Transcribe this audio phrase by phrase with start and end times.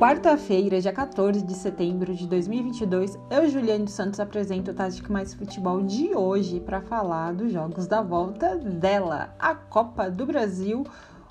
[0.00, 5.34] Quarta-feira, dia 14 de setembro de 2022, eu, Juliane dos Santos, apresento o Tático Mais
[5.34, 10.86] Futebol de hoje para falar dos jogos da volta dela, a Copa do Brasil,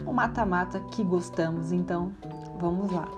[0.06, 1.72] o mata-mata que gostamos.
[1.72, 2.14] Então,
[2.60, 3.10] vamos lá.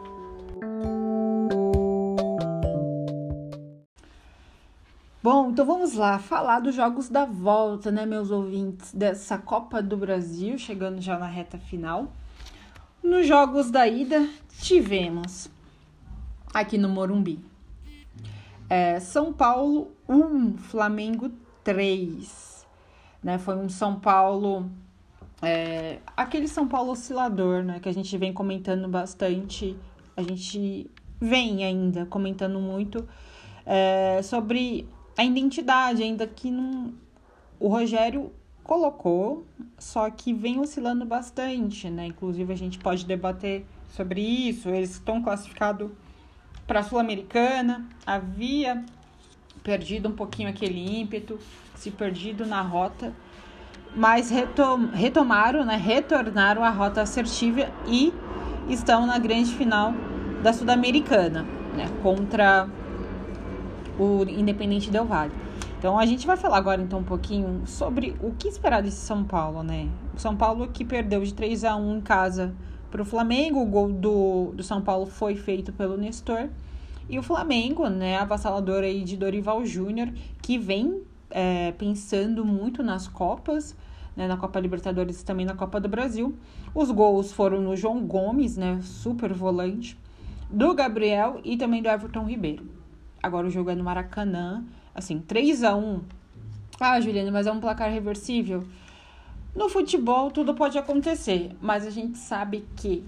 [5.21, 9.97] Bom, então vamos lá falar dos jogos da volta, né, meus ouvintes, dessa Copa do
[9.97, 12.07] Brasil, chegando já na reta final.
[13.03, 14.29] Nos jogos da ida,
[14.59, 15.49] tivemos
[16.53, 17.39] aqui no Morumbi
[18.69, 21.29] é, São Paulo 1, Flamengo
[21.61, 22.65] 3.
[23.21, 23.37] Né?
[23.37, 24.71] Foi um São Paulo,
[25.41, 27.81] é, aquele São Paulo oscilador, né?
[27.81, 29.75] que a gente vem comentando bastante,
[30.15, 33.05] a gente vem ainda comentando muito
[33.65, 36.93] é, sobre a identidade, ainda que não,
[37.59, 38.31] o Rogério
[38.63, 39.45] colocou,
[39.77, 42.05] só que vem oscilando bastante, né?
[42.07, 44.69] Inclusive a gente pode debater sobre isso.
[44.69, 45.91] Eles estão classificados
[46.67, 48.83] para a Sul-Americana, havia
[49.63, 51.39] perdido um pouquinho aquele ímpeto,
[51.75, 53.13] se perdido na rota,
[53.95, 55.75] mas retom retomaram, né?
[55.75, 58.13] Retornaram à rota assertiva e
[58.69, 59.93] estão na grande final
[60.41, 61.43] da Sul-Americana,
[61.75, 61.89] né?
[62.01, 62.69] Contra
[63.99, 65.40] o Independente Del Valle.
[65.81, 69.23] Então a gente vai falar agora então um pouquinho sobre o que esperar desse São
[69.23, 69.89] Paulo, né?
[70.15, 72.53] O São Paulo que perdeu de 3 a 1 em casa
[72.91, 76.49] para o Flamengo, o gol do, do São Paulo foi feito pelo Nestor.
[77.09, 83.07] E o Flamengo, né, avassalador aí de Dorival Júnior, que vem é, pensando muito nas
[83.07, 83.75] Copas,
[84.15, 86.37] né, na Copa Libertadores e também na Copa do Brasil.
[86.75, 89.97] Os gols foram no João Gomes, né, super volante,
[90.47, 92.69] do Gabriel e também do Everton Ribeiro.
[93.23, 96.01] Agora o jogo é no Maracanã, assim, 3 a 1
[96.79, 98.63] Ah, Juliana, mas é um placar reversível.
[99.55, 103.03] No futebol tudo pode acontecer, mas a gente sabe que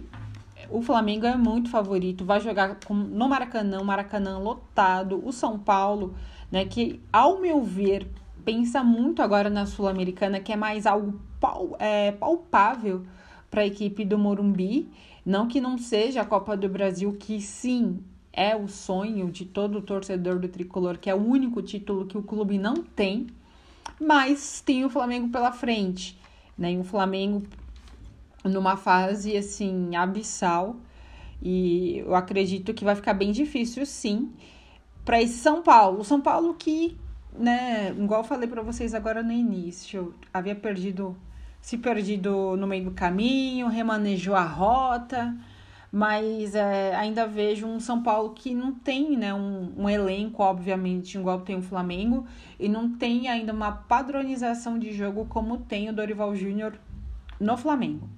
[0.69, 6.15] o Flamengo é muito favorito, vai jogar no Maracanã, Maracanã lotado, o São Paulo,
[6.51, 8.07] né, que ao meu ver
[8.43, 13.05] pensa muito agora na Sul-Americana, que é mais algo pal, é, palpável
[13.49, 14.89] para a equipe do Morumbi,
[15.25, 17.99] não que não seja a Copa do Brasil, que sim
[18.33, 22.23] é o sonho de todo torcedor do tricolor, que é o único título que o
[22.23, 23.27] clube não tem,
[24.01, 26.19] mas tem o Flamengo pela frente,
[26.57, 26.73] né?
[26.73, 27.43] E o Flamengo
[28.43, 30.75] numa fase assim abissal
[31.41, 34.31] e eu acredito que vai ficar bem difícil sim
[35.05, 35.99] para esse São Paulo.
[35.99, 36.97] O São Paulo que,
[37.37, 41.15] né, igual eu falei para vocês agora no início, havia perdido
[41.61, 45.33] se perdido no meio do caminho, remanejou a rota,
[45.95, 51.19] mas é, ainda vejo um São Paulo que não tem né, um, um, elenco, obviamente,
[51.19, 52.25] igual tem o Flamengo,
[52.59, 56.73] e não tem ainda uma padronização de jogo como tem o Dorival Júnior
[57.39, 58.09] no Flamengo.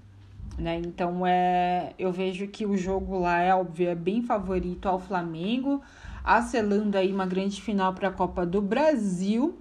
[0.58, 0.78] Né?
[0.86, 5.82] Então é, eu vejo que o jogo lá é óbvio, é bem favorito ao Flamengo,
[6.24, 9.54] acelando aí uma grande final para a Copa do Brasil.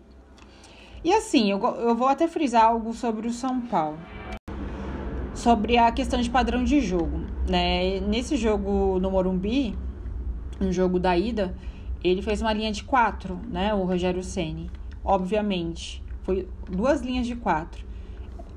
[1.02, 3.98] E assim, eu, eu vou até frisar algo sobre o São Paulo
[5.34, 8.00] sobre a questão de padrão de jogo, né?
[8.00, 9.76] Nesse jogo no Morumbi,
[10.60, 11.54] no jogo da ida,
[12.02, 13.74] ele fez uma linha de quatro, né?
[13.74, 14.70] O Rogério Ceni,
[15.04, 17.84] obviamente, foi duas linhas de quatro,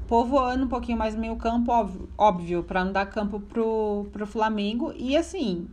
[0.08, 4.94] povoando um pouquinho mais meio campo, óbvio, óbvio para não dar campo pro pro Flamengo
[4.96, 5.68] e assim,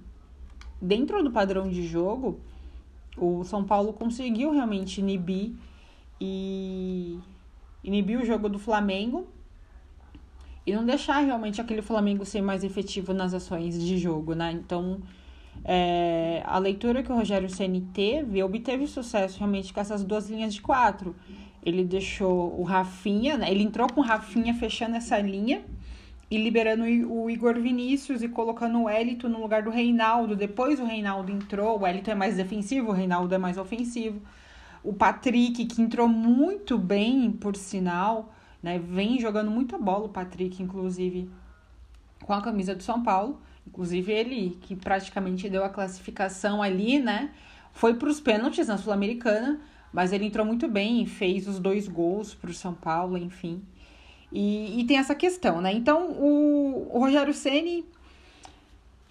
[0.81, 2.41] dentro do padrão de jogo,
[3.17, 5.53] o São Paulo conseguiu realmente inibir
[6.21, 7.19] e
[7.83, 9.27] inibir o jogo do Flamengo
[10.67, 14.53] e não deixar realmente aquele Flamengo ser mais efetivo nas ações de jogo, né?
[14.53, 15.01] Então,
[15.65, 20.55] é, a leitura que o Rogério Ceni teve obteve sucesso realmente com essas duas linhas
[20.55, 21.15] de quatro.
[21.63, 23.51] Ele deixou o Rafinha, né?
[23.51, 25.63] ele entrou com o Rafinha fechando essa linha
[26.31, 30.35] e liberando o Igor Vinícius e colocando o Elito no lugar do Reinaldo.
[30.35, 34.21] Depois o Reinaldo entrou, o Elito é mais defensivo, o Reinaldo é mais ofensivo.
[34.83, 38.34] O Patrick, que entrou muito bem, por sinal,
[38.65, 38.79] né?
[38.79, 41.31] Vem jogando muita bola o Patrick, inclusive,
[42.23, 43.39] com a camisa do São Paulo.
[43.67, 47.31] Inclusive ele, que praticamente deu a classificação ali, né?
[47.75, 49.61] Foi para os pênaltis na Sul-Americana,
[49.93, 53.63] mas ele entrou muito bem fez os dois gols para o São Paulo, enfim.
[54.33, 55.71] E, e, tem essa questão, né?
[55.71, 57.85] Então, o, o Rogério Ceni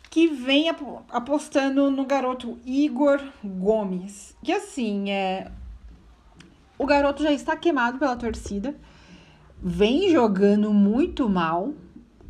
[0.10, 0.70] que vem
[1.10, 4.36] apostando no garoto Igor Gomes.
[4.44, 5.52] Que assim, é
[6.78, 8.76] o garoto já está queimado pela torcida
[9.64, 11.74] vem jogando muito mal.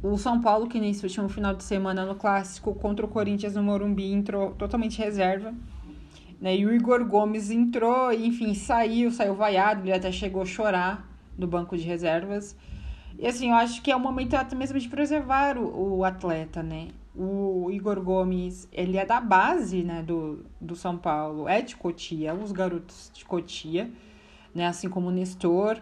[0.04, 3.64] O São Paulo, que nesse último final de semana no clássico contra o Corinthians no
[3.64, 5.54] Morumbi, entrou totalmente reserva.
[6.40, 6.58] Né?
[6.58, 11.48] E o Igor Gomes entrou, enfim, saiu, saiu vaiado, ele até chegou a chorar no
[11.48, 12.56] banco de reservas.
[13.18, 16.62] E assim, eu acho que é o momento até mesmo de preservar o, o atleta,
[16.62, 16.90] né?
[17.16, 22.34] o Igor Gomes, ele é da base, né, do, do São Paulo, é de Cotia,
[22.34, 23.92] os garotos de Cotia,
[24.54, 25.80] né, assim como o Nestor.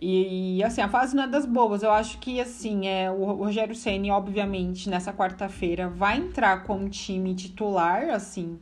[0.00, 1.82] E, assim, a fase não é das boas.
[1.82, 6.88] Eu acho que, assim, é, o Rogério Ceni obviamente, nessa quarta-feira, vai entrar com um
[6.88, 8.58] time titular, assim.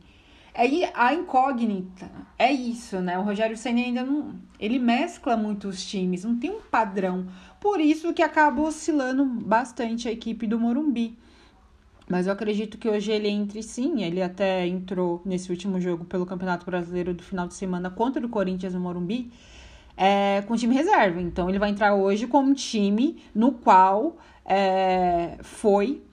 [0.53, 2.09] É a incógnita.
[2.39, 3.19] É isso, né?
[3.19, 4.33] O Rogério Ceni ainda não.
[4.59, 7.27] Ele mescla muito os times, não tem um padrão.
[7.61, 11.15] Por isso que acaba oscilando bastante a equipe do Morumbi.
[12.09, 14.01] Mas eu acredito que hoje ele entre sim.
[14.01, 18.29] Ele até entrou nesse último jogo pelo Campeonato Brasileiro do final de semana contra o
[18.29, 19.31] Corinthians no Morumbi
[19.97, 21.19] é, com time reserva.
[21.19, 26.03] Então ele vai entrar hoje com um time no qual é, foi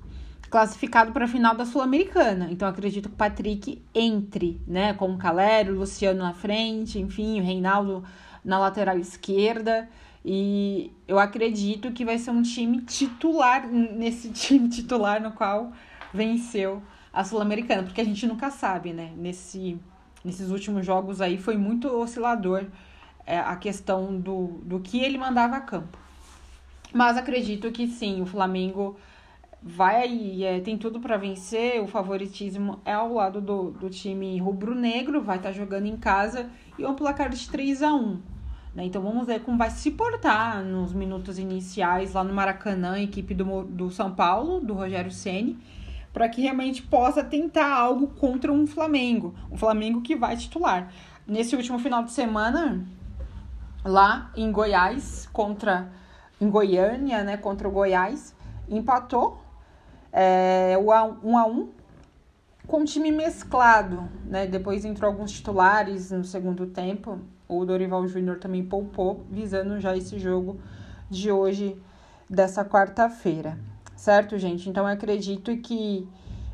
[0.51, 2.49] classificado para a final da Sul-Americana.
[2.51, 4.95] Então acredito que o Patrick entre, né?
[4.95, 8.03] Com o Calério, o Luciano na frente, enfim, o Reinaldo
[8.45, 9.89] na lateral esquerda.
[10.25, 15.73] E eu acredito que vai ser um time titular, nesse time titular no qual
[16.13, 16.83] venceu
[17.13, 19.13] a Sul-Americana, porque a gente nunca sabe, né?
[19.17, 19.79] Nesse,
[20.25, 22.67] nesses últimos jogos aí foi muito oscilador
[23.27, 25.99] é, a questão do, do que ele mandava a campo.
[26.93, 28.97] Mas acredito que sim, o Flamengo
[29.63, 31.83] vai é, tem tudo para vencer.
[31.83, 36.51] O favoritismo é ao lado do, do time rubro-negro, vai estar tá jogando em casa
[36.79, 38.35] e um placar de 3 a 1
[38.75, 38.85] né?
[38.85, 43.63] Então vamos ver como vai se portar nos minutos iniciais lá no Maracanã, equipe do,
[43.63, 45.57] do São Paulo, do Rogério Ceni,
[46.13, 50.93] para que realmente possa tentar algo contra um Flamengo, um Flamengo que vai titular.
[51.27, 52.85] Nesse último final de semana,
[53.85, 55.89] lá em Goiás, contra
[56.41, 58.35] em Goiânia, né, contra o Goiás,
[58.69, 59.41] empatou
[60.13, 61.69] é, o a, um a um
[62.67, 64.47] com um time mesclado, né?
[64.47, 70.19] Depois entrou alguns titulares no segundo tempo o Dorival Júnior também poupou, visando já esse
[70.19, 70.59] jogo
[71.11, 71.79] de hoje,
[72.29, 73.59] dessa quarta-feira.
[73.95, 74.69] Certo, gente?
[74.69, 76.09] Então, eu acredito que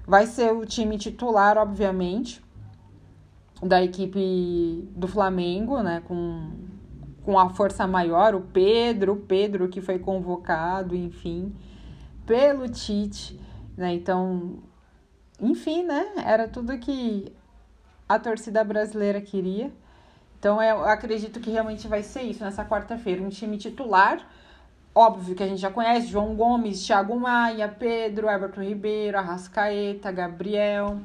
[0.07, 2.43] vai ser o time titular, obviamente,
[3.63, 6.03] da equipe do Flamengo, né?
[6.07, 6.51] Com,
[7.31, 11.55] com a força maior, o Pedro, Pedro que foi convocado, enfim,
[12.27, 13.41] pelo Tite,
[13.77, 13.95] né?
[13.95, 14.59] Então,
[15.41, 16.07] enfim, né?
[16.27, 17.33] Era tudo que
[18.09, 19.71] a torcida brasileira queria.
[20.41, 23.23] Então eu acredito que realmente vai ser isso nessa quarta-feira.
[23.23, 24.27] Um time titular,
[24.93, 30.99] óbvio que a gente já conhece, João Gomes, Thiago Maia, Pedro, Everton Ribeiro, Arrascaeta, Gabriel,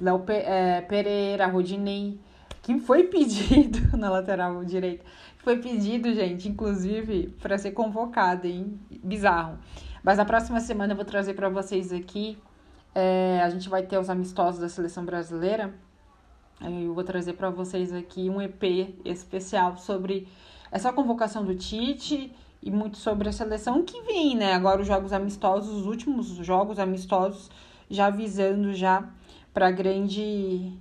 [0.00, 2.18] Léo é, Pereira, Rodinei,
[2.62, 5.04] que foi pedido na lateral direita.
[5.38, 8.78] Foi pedido, gente, inclusive, para ser convocado, hein?
[9.02, 9.58] Bizarro.
[10.02, 12.38] Mas na próxima semana eu vou trazer para vocês aqui.
[12.94, 15.74] É, a gente vai ter os amistosos da seleção brasileira
[16.60, 20.26] eu vou trazer para vocês aqui um EP especial sobre
[20.72, 24.54] essa convocação do Tite e muito sobre a seleção que vem, né?
[24.54, 27.48] Agora os jogos amistosos, os últimos jogos amistosos,
[27.88, 29.08] já visando já
[29.54, 30.72] para grande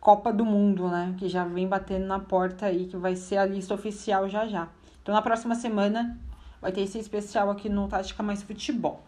[0.00, 1.14] Copa do Mundo, né?
[1.18, 4.68] Que já vem batendo na porta aí, que vai ser a lista oficial já já.
[5.02, 6.18] Então na próxima semana
[6.60, 9.02] vai ter esse especial aqui no Tática Mais Futebol.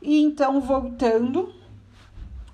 [0.00, 1.52] E então voltando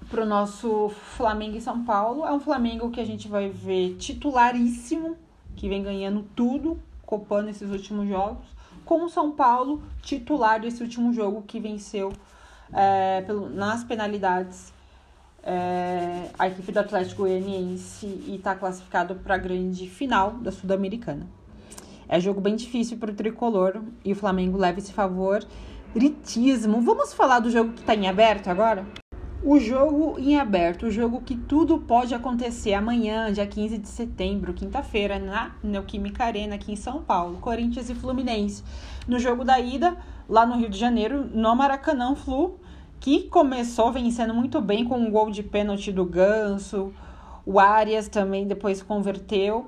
[0.09, 2.25] para o nosso Flamengo e São Paulo.
[2.25, 5.17] É um Flamengo que a gente vai ver titularíssimo,
[5.55, 8.47] que vem ganhando tudo, copando esses últimos jogos,
[8.85, 12.13] com o São Paulo titular desse último jogo que venceu
[12.72, 14.72] é, pelo, nas penalidades
[15.48, 21.26] é, a equipe do Atlético Goianiense e está classificado para a grande final da Sul-Americana.
[22.06, 25.43] É jogo bem difícil para o tricolor e o Flamengo leva esse favor.
[25.96, 26.82] Ritismo.
[26.82, 28.84] Vamos falar do jogo que está em aberto agora?
[29.43, 34.52] O jogo em aberto, o jogo que tudo pode acontecer amanhã, dia 15 de setembro,
[34.52, 38.62] quinta-feira, na Neoquímica Arena, aqui em São Paulo, Corinthians e Fluminense.
[39.06, 39.96] No jogo da ida,
[40.28, 42.58] lá no Rio de Janeiro, no Maracanã Flu,
[43.00, 46.93] que começou vencendo muito bem com um gol de pênalti do Ganso.
[47.46, 49.67] O Arias também depois converteu.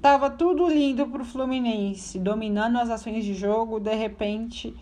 [0.00, 4.74] Tava tudo lindo pro Fluminense, dominando as ações de jogo, de repente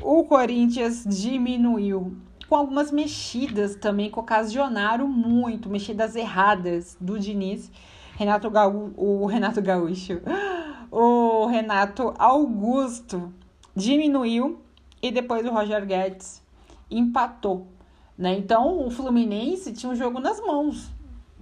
[0.00, 2.16] o Corinthians diminuiu
[2.48, 7.70] com algumas mexidas também que ocasionaram muito, mexidas erradas do Diniz.
[8.16, 10.20] Renato Gaú, o Renato Gaúcho,
[10.90, 13.32] o Renato Augusto
[13.76, 14.60] diminuiu
[15.00, 16.42] e depois o Roger Guedes
[16.90, 17.68] empatou.
[18.16, 18.36] Né?
[18.36, 20.98] Então o Fluminense tinha um jogo nas mãos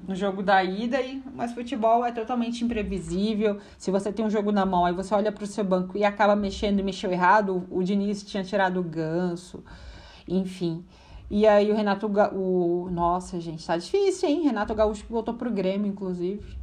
[0.06, 3.58] no jogo da ida, e, mas futebol é totalmente imprevisível.
[3.76, 6.04] Se você tem um jogo na mão, aí você olha para o seu banco e
[6.04, 9.64] acaba mexendo e mexeu errado, o Diniz tinha tirado o ganso,
[10.28, 10.84] enfim.
[11.28, 14.42] E aí o Renato o Nossa, gente, tá difícil, hein?
[14.42, 16.56] Renato Gaúcho voltou pro Grêmio, inclusive.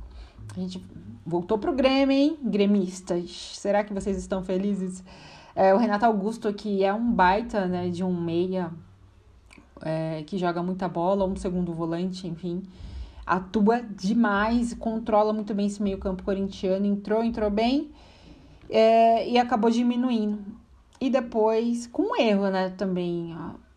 [0.56, 0.82] A gente
[1.26, 2.38] voltou pro Grêmio, hein?
[2.42, 3.52] Gremistas.
[3.58, 5.04] Será que vocês estão felizes?
[5.56, 8.72] É, o Renato Augusto, que é um baita, né, de um meia,
[9.82, 12.64] é, que joga muita bola, um segundo volante, enfim.
[13.26, 16.86] Atua demais, controla muito bem esse meio-campo corintiano.
[16.86, 17.92] Entrou, entrou bem
[18.70, 20.40] é, e acabou diminuindo.
[21.00, 23.36] E depois, com um erro, né, também.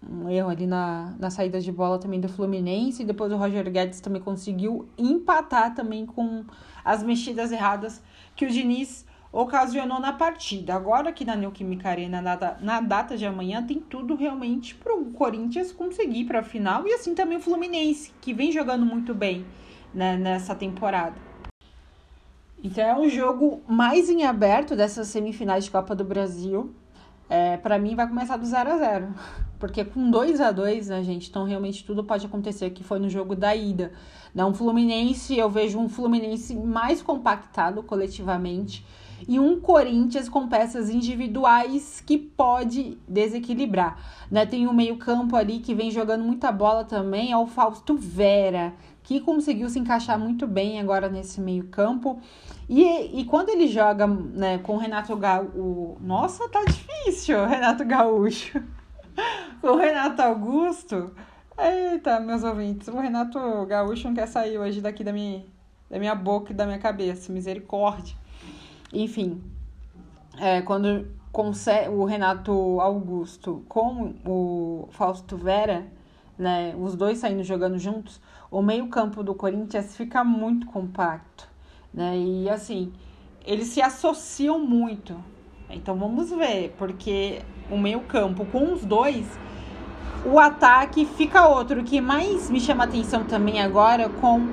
[0.09, 3.03] Um erro ali na, na saída de bola também do Fluminense.
[3.03, 6.45] E depois o Roger Guedes também conseguiu empatar também com
[6.85, 8.03] as mexidas erradas
[8.35, 9.05] que o Diniz
[9.37, 10.75] ocasionou na partida.
[10.75, 15.13] Agora aqui na Neoquímica Arena, na, na data de amanhã, tem tudo realmente para o
[15.13, 19.45] Corinthians conseguir para a final e assim também o Fluminense, que vem jogando muito bem
[19.93, 21.17] né, nessa temporada.
[22.65, 26.75] Então é um jogo mais em aberto dessas semifinais de Copa do Brasil.
[27.29, 29.15] É, para mim vai começar do 0 a 0
[29.59, 33.11] porque com 2 a 2 né, gente, então realmente tudo pode acontecer, que foi no
[33.11, 33.93] jogo da ida.
[34.35, 38.83] Né, Fluminense, eu vejo um Fluminense mais compactado coletivamente,
[39.29, 43.99] e um Corinthians com peças individuais que pode desequilibrar.
[44.31, 44.45] Né?
[44.45, 49.21] Tem um meio-campo ali que vem jogando muita bola também, é o Fausto Vera, que
[49.21, 52.21] conseguiu se encaixar muito bem agora nesse meio-campo.
[52.69, 55.97] E, e quando ele joga né, com o Renato Gaúcho.
[56.01, 58.63] Nossa, tá difícil, Renato Gaúcho.
[59.63, 61.13] o Renato Augusto.
[61.59, 65.43] Eita, meus ouvintes, o Renato Gaúcho não quer sair hoje daqui da minha,
[65.89, 67.33] da minha boca e da minha cabeça.
[67.33, 68.15] Misericórdia.
[68.93, 69.43] Enfim,
[70.39, 71.07] é, quando
[71.93, 75.87] o Renato Augusto com o Fausto Vera,
[76.39, 81.49] né, os dois saindo jogando juntos, o meio-campo do Corinthians fica muito compacto,
[81.93, 82.17] né?
[82.17, 82.93] E assim,
[83.45, 85.17] eles se associam muito.
[85.69, 89.27] Então vamos ver, porque o meio-campo com os dois,
[90.25, 91.81] o ataque fica outro.
[91.81, 94.49] O que mais me chama atenção também agora com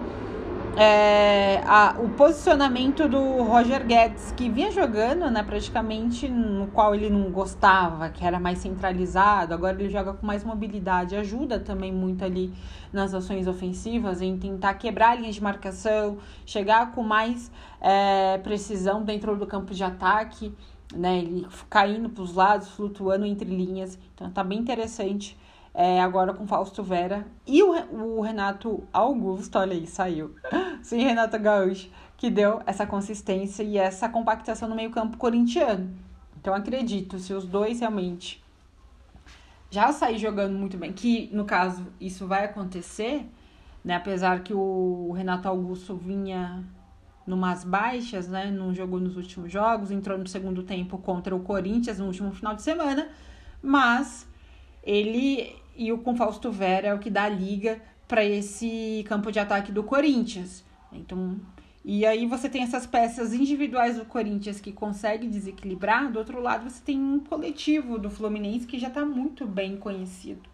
[0.76, 7.10] é, a, o posicionamento do Roger Guedes, que vinha jogando né, praticamente no qual ele
[7.10, 12.26] não gostava, que era mais centralizado, agora ele joga com mais mobilidade, ajuda também muito
[12.26, 12.52] ali
[12.92, 19.04] nas ações ofensivas, em tentar quebrar a linha de marcação, chegar com mais é, precisão
[19.04, 20.54] dentro do campo de ataque,
[20.96, 25.38] né, ele caindo para os lados, flutuando entre linhas, então tá bem interessante
[25.74, 27.72] é, agora com Fausto Vera e o,
[28.18, 30.36] o Renato Augusto, olha aí, saiu.
[30.84, 35.90] Sim, Renato Gaúcho, que deu essa consistência e essa compactação no meio-campo corintiano.
[36.40, 38.44] Então acredito, se os dois realmente
[39.72, 43.28] já sair jogando muito bem, que no caso isso vai acontecer,
[43.84, 43.96] né?
[43.96, 46.64] Apesar que o Renato Augusto vinha
[47.26, 48.52] numas baixas, né?
[48.52, 52.56] Não jogou nos últimos jogos, entrou no segundo tempo contra o Corinthians no último final
[52.56, 53.10] de semana,
[53.62, 54.28] mas
[54.84, 59.32] ele e o com Fausto Vera é o que dá a liga para esse campo
[59.32, 60.64] de ataque do Corinthians.
[60.92, 61.40] Então,
[61.84, 66.70] e aí você tem essas peças individuais do Corinthians que consegue desequilibrar, do outro lado
[66.70, 70.50] você tem um coletivo do Fluminense que já está muito bem conhecido,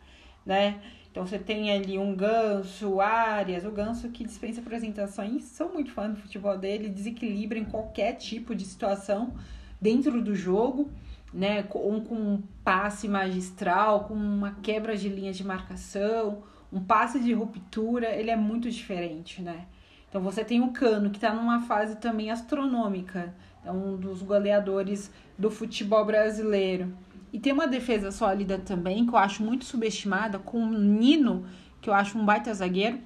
[0.45, 0.81] né?
[1.11, 5.91] Então você tem ali um Ganso, o Arias, o Ganso que dispensa apresentações, sou muito
[5.91, 9.33] fã do futebol dele, desequilibra em qualquer tipo de situação
[9.81, 10.89] dentro do jogo
[11.33, 17.19] né, um com um passe magistral, com uma quebra de linha de marcação, um passe
[17.19, 19.65] de ruptura, ele é muito diferente, né?
[20.09, 23.33] Então você tem o Cano, que está numa fase também astronômica,
[23.63, 26.91] é um dos goleadores do futebol brasileiro.
[27.31, 31.45] E tem uma defesa sólida também, que eu acho muito subestimada, com o Nino,
[31.79, 33.00] que eu acho um baita zagueiro,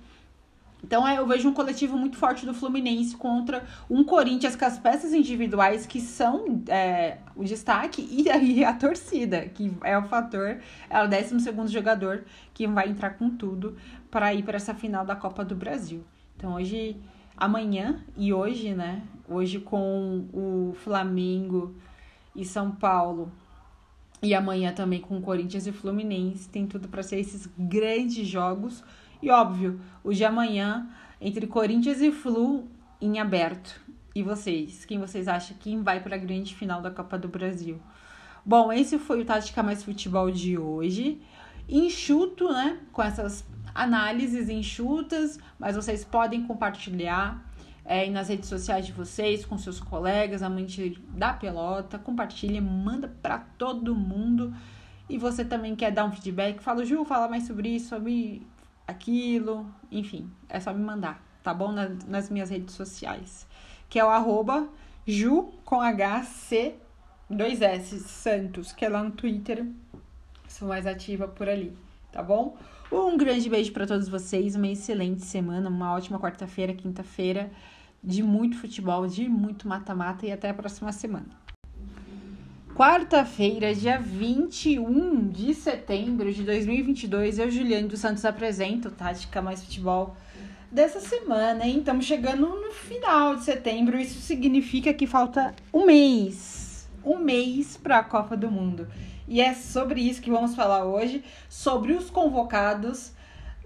[0.84, 4.78] então é, eu vejo um coletivo muito forte do Fluminense contra um Corinthians com as
[4.78, 10.60] peças individuais que são é, o destaque e aí a torcida, que é o fator,
[10.90, 13.78] é o 12 jogador que vai entrar com tudo
[14.12, 16.04] para ir para essa final da Copa do Brasil.
[16.36, 16.98] Então hoje,
[17.38, 19.02] amanhã e hoje, né?
[19.30, 21.74] Hoje com o Flamengo
[22.36, 23.32] e São Paulo
[24.22, 28.84] e amanhã também com o Corinthians e Fluminense, tem tudo para ser esses grandes jogos
[29.24, 30.90] e óbvio, o de amanhã
[31.22, 32.68] entre Corinthians e Flu
[33.00, 33.80] em aberto.
[34.14, 34.84] E vocês?
[34.84, 37.80] Quem vocês acham quem vai para a grande final da Copa do Brasil?
[38.46, 41.22] Bom, esse foi o Tática Mais Futebol de hoje.
[41.70, 42.80] Enxuto, né?
[42.92, 47.50] Com essas análises enxutas, mas vocês podem compartilhar
[47.86, 51.98] é, nas redes sociais de vocês, com seus colegas, amante da pelota.
[51.98, 54.54] Compartilha, manda para todo mundo.
[55.10, 56.62] E você também quer dar um feedback?
[56.62, 58.46] Fala, Ju, fala mais sobre isso, sobre
[58.88, 61.72] aquilo, enfim, é só me mandar, tá bom?
[61.72, 63.48] nas, nas minhas redes sociais,
[63.90, 64.68] que é o arroba
[65.06, 66.76] ju com HC
[67.32, 69.66] 2S Santos, que é lá no Twitter.
[70.48, 71.76] Sou mais ativa por ali,
[72.12, 72.58] tá bom?
[72.92, 77.50] Um grande beijo para todos vocês, uma excelente semana, uma ótima quarta-feira, quinta-feira,
[78.04, 81.43] de muito futebol, de muito mata-mata e até a próxima semana.
[82.76, 90.18] Quarta-feira, dia 21 de setembro de 2022, eu, Juliane dos Santos, apresento Tática Mais Futebol
[90.72, 91.78] dessa semana, hein?
[91.78, 98.00] Estamos chegando no final de setembro, isso significa que falta um mês, um mês para
[98.00, 98.88] a Copa do Mundo.
[99.28, 103.12] E é sobre isso que vamos falar hoje, sobre os convocados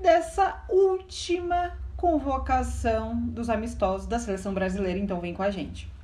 [0.02, 5.00] dessa última convocação dos amistosos da seleção brasileira.
[5.00, 5.96] Então vem com a gente.